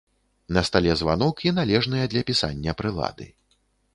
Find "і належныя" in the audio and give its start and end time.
1.49-2.09